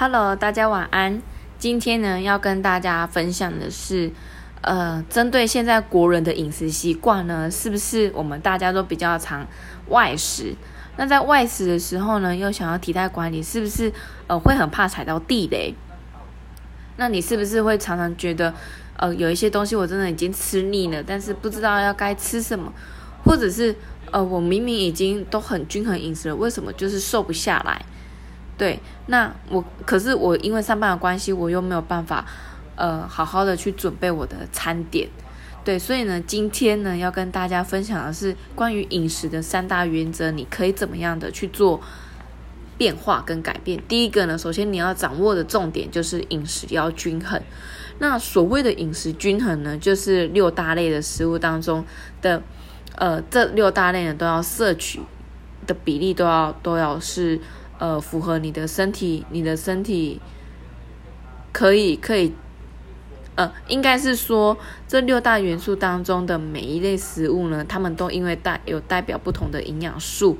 [0.00, 1.20] Hello，大家晚安。
[1.58, 4.12] 今天呢，要跟大家分享的是，
[4.60, 9.44] 呃，针对现在国人的饮食习惯呢，是不是我们大家都比较常
[9.88, 10.54] 外食？
[10.96, 13.92] 那在外食的时候呢，又想要体态管理，是不是
[14.28, 15.74] 呃会很怕踩到地雷？
[16.96, 18.54] 那你是不是会常常觉得，
[18.98, 22.72] 呃，有一些东西我真的已经吃腻了，但是不知道要该吃什么，
[23.24, 23.74] 或者是
[24.12, 27.84] 呃，我明明已经都很均衡饮食了，为什么就是瘦不下来？
[28.58, 32.26] 对，那我可是我因为上班的关系，我又没有办法，
[32.74, 35.08] 呃，好好的去准备我的餐点，
[35.64, 41.80] 对，所以呢，今天呢要跟大家分享的是关于饮食的三大原则，你可以怎么样的去做
[42.76, 43.80] 变化跟改变。
[43.86, 47.40] 第一个呢，首先你要掌握的重点就是饮食要均衡。
[48.00, 51.84] 那所谓的饮食均衡呢，就是六大类的食物当中
[52.20, 52.42] 的，
[52.96, 55.00] 呃，这六大类呢都要摄取
[55.64, 57.40] 的比例都要都要是。
[57.78, 60.20] 呃，符合你的身体，你的身体
[61.52, 62.34] 可以可以，
[63.36, 64.58] 呃，应该是说
[64.88, 70.38] 这六大元素当中的每一类食物呢，它们都因为代有代表不同的营养素，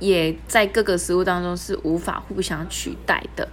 [0.00, 3.48] 也在各个食物当中是无法互相取代的，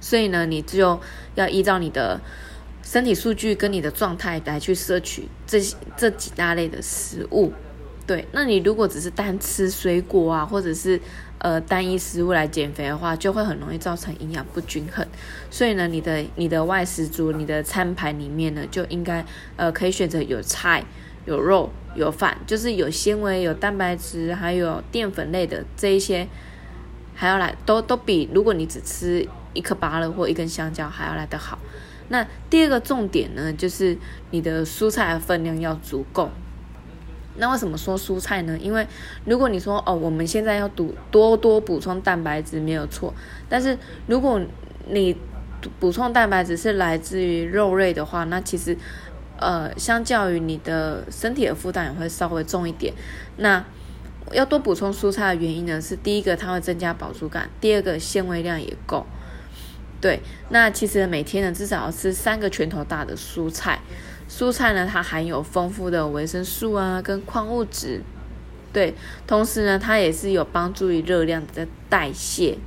[0.00, 1.00] 所以呢，你就
[1.36, 2.20] 要依照你的
[2.82, 5.60] 身体数据跟你的状态来去摄取这
[5.96, 7.52] 这几大类的食物。
[8.06, 10.98] 对，那你如果只是单吃水果啊，或者是
[11.38, 15.06] 呃单一食物来减肥的话，就会很容易造成营养不均衡。
[15.50, 19.24] 所以呢，你的你的外食族，你的餐盘里面呢，就应该
[19.56, 20.84] 呃可以选择有菜、
[21.26, 26.26] 有肉、有饭，就是有纤维、有蛋白质，还有淀粉类的这一些，
[27.14, 31.58] 还要来都都比如果你只吃一颗芭乐或一根香蕉还要来得好。
[32.08, 33.96] 那第二个重点呢，就是
[34.30, 36.30] 你的蔬菜的分量要足够。
[37.38, 38.58] 那为什么说蔬菜呢？
[38.60, 38.86] 因为
[39.24, 43.14] 如果你说哦，我们现在要多多多补充蛋白质没有错，
[43.48, 44.40] 但是如果
[44.88, 45.16] 你
[45.80, 48.76] 补充蛋白质是来自于肉类的话，那其实
[49.38, 52.92] 呃，相较于你的身体的负担也会稍微重一点。
[53.36, 53.64] 那
[54.32, 59.06] 要多补充蔬菜的原因呢，是第一个它会增加饱足感，第二个纤维量也够。
[60.00, 60.20] 对，
[60.50, 63.80] 那其实每天呢至少要吃三个拳头大的蔬菜。
[64.28, 68.02] 蔬菜呢，它含有丰富的维生素啊，跟矿物质，
[68.72, 68.94] 对，
[69.26, 72.58] 同时呢，它也是有帮助于热量的代谢，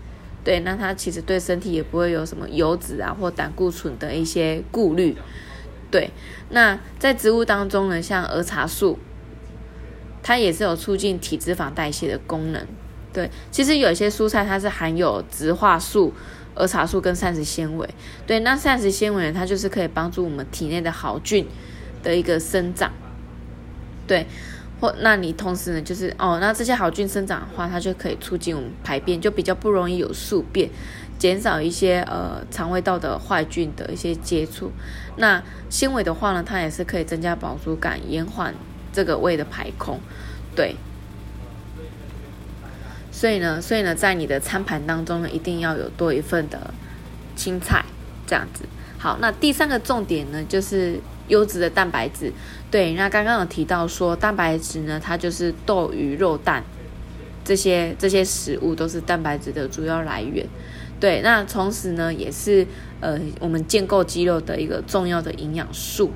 [0.43, 5.15] 对，那它其实对身体也不会有什么油脂啊或胆固醇的一些顾虑，
[5.91, 6.09] 对，
[6.49, 8.97] 那在植物当中呢，像儿茶素，
[10.23, 12.65] 它也是有促进体脂肪代谢的功能，
[13.13, 16.11] 对，其实有些蔬菜它是含有植化素。
[16.55, 17.89] 儿茶素跟膳食纤维，
[18.27, 21.47] 对，那膳食纤维它就是可以帮助我们体内的好菌
[22.03, 22.91] 的一个生长，
[24.05, 24.25] 对，
[24.79, 30.69] 或那你同时呢，就是哦，那这些好菌生长的话，它就可以促进我们排便，就比较不容易有宿便，
[31.17, 34.71] 减少一些呃肠胃道的坏菌的一些接触。
[35.17, 38.53] 那纤维的话呢，它也是可以增加饱足感，延缓
[38.91, 39.99] 这个胃的排空，
[40.55, 40.75] 对。
[43.21, 46.73] 所以呢，所以呢，在你的餐盘当中呢，一定要有多一份的
[47.35, 47.85] 青菜，
[48.25, 48.63] 这样子。
[48.97, 52.33] 好，那第三个重点呢，就是优质的蛋白质。
[52.71, 56.63] 对，那刚刚有提到说，蛋白质呢，它就是豆、鱼、肉、蛋
[57.45, 60.43] 这些这些食物都是蛋白质的主要来源。
[60.99, 62.65] 对，那同时呢，也是
[63.01, 66.11] 呃我们建构肌肉的一个重要的营养素。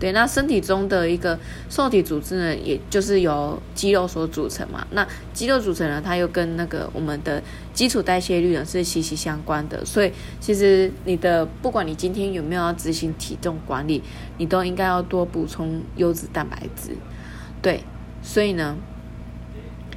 [0.00, 1.38] 对，那身体中的一个
[1.68, 4.84] 受体组织呢，也就是由肌肉所组成嘛。
[4.92, 7.42] 那肌肉组成呢，它又跟那个我们的
[7.74, 9.84] 基础代谢率呢是息息相关的。
[9.84, 14.02] 所以，其实你的不管你今天有没有要执行体重管理，
[14.38, 16.96] 你都应该要多补充优质蛋白质。
[17.60, 17.84] 对，
[18.22, 18.74] 所以呢，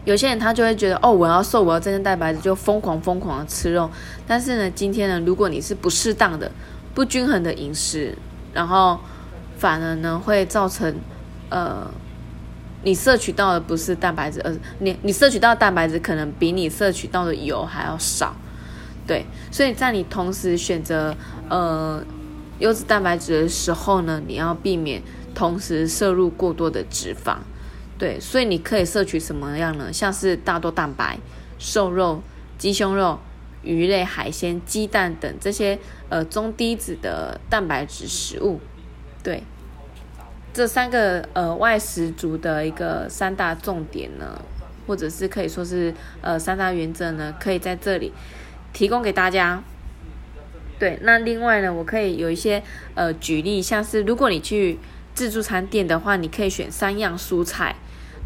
[0.03, 3.89] 有些人他就会觉得，哦，我要瘦，我要增加蛋白质，就疯狂疯狂的吃肉。
[4.27, 6.51] 但是呢，今天呢，如果你是不适当的、
[6.93, 8.17] 不均衡的饮食，
[8.53, 8.99] 然后
[9.63, 10.93] 反而呢，会造成，
[11.47, 11.89] 呃，
[12.83, 18.35] 你摄取到的不是蛋白质，而你你摄取到蛋白质可能比你摄取到的油还要少，
[19.07, 21.15] 对，所以在你同时选择
[21.47, 22.03] 呃
[22.59, 25.01] 优质蛋白质的时候呢，你要避免
[25.33, 27.37] 同时摄入过多的脂肪，
[27.97, 29.93] 对，所以你可以摄取什么样呢？
[29.93, 31.17] 像是大豆蛋白、
[31.57, 32.21] 瘦肉、
[32.57, 33.17] 鸡胸肉、
[33.61, 35.79] 鱼类、海鲜、鸡蛋等这些
[36.09, 38.59] 呃中低脂的蛋白质食物，
[39.23, 39.43] 对。
[40.53, 44.39] 这三个呃外食族的一个三大重点呢，
[44.85, 45.91] 或者是可以说是
[46.21, 48.11] 呃三大原则呢，可以在这里
[48.71, 49.63] 提供给大家。
[50.77, 52.61] 对，那另外呢，我可以有一些
[52.93, 54.77] 呃举例，像是如果你去
[55.15, 57.75] 自助餐店的话，你可以选三样蔬菜。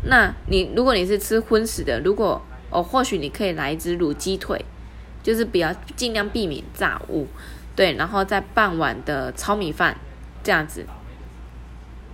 [0.03, 4.65] 那你如果你是吃荤食的，如果哦或许你可以来一只卤鸡腿。
[5.23, 7.27] 就是比较尽量避免炸物，
[7.75, 9.97] 对，然后再半碗的糙米饭
[10.47, 10.85] 这样子，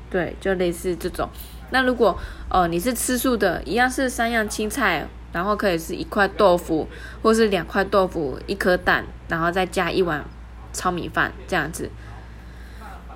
[0.10, 1.30] 对，就类似这种。
[1.70, 2.18] 那如果
[2.50, 6.90] 哦你是吃素的，一样是三样青菜，然后可以是一块豆腐，
[7.22, 10.26] 或是两块豆腐，一颗蛋，然后再加一碗
[10.72, 11.92] 糙米饭这样子。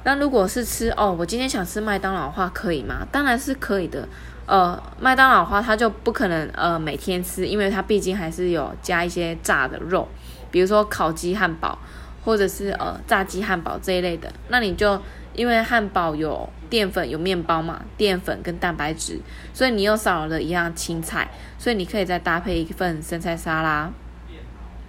[0.04, 3.08] 那如果是吃哦，我今天想吃麦当劳的话，可以吗？
[3.12, 4.08] 当然是可以的。
[4.46, 10.08] 呃，麦当劳的话，它就不可能呃每天吃，因为它毕竟还是有加一些炸的肉，
[10.52, 11.80] 比如说烤鸡汉堡，
[12.28, 14.30] 或者是呃炸鸡汉堡这一类的。
[14.50, 15.02] 那你就
[15.34, 19.18] 因为汉堡有淀粉有面包嘛，淀粉跟蛋白质，
[19.54, 23.90] 所以你又少了一样青菜，所以你可以再搭配一份生菜沙拉，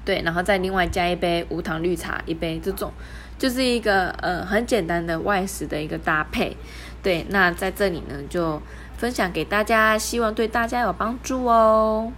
[0.04, 2.92] 对，然后再另外加一杯无糖绿茶一杯，这种
[3.38, 6.56] 就是一个呃很简单的外食的一个搭配。
[7.00, 8.60] 对，那在这里呢就。
[8.98, 12.12] 分享给大家，希望对大家有帮助哦。